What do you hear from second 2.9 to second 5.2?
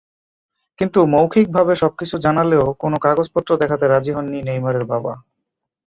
কাগজপত্র দেখাতে রাজি হননি নেইমারের বাবা।